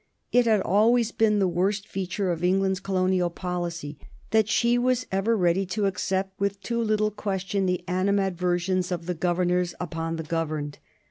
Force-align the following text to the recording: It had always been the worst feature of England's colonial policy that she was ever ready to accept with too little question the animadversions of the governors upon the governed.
It 0.31 0.47
had 0.47 0.61
always 0.61 1.11
been 1.11 1.37
the 1.37 1.47
worst 1.47 1.87
feature 1.87 2.31
of 2.31 2.43
England's 2.43 2.79
colonial 2.79 3.29
policy 3.29 3.99
that 4.31 4.47
she 4.49 4.75
was 4.75 5.05
ever 5.11 5.37
ready 5.37 5.63
to 5.67 5.85
accept 5.85 6.39
with 6.39 6.59
too 6.59 6.81
little 6.81 7.11
question 7.11 7.67
the 7.67 7.83
animadversions 7.87 8.91
of 8.91 9.05
the 9.05 9.13
governors 9.13 9.75
upon 9.79 10.15
the 10.15 10.23
governed. 10.23 10.79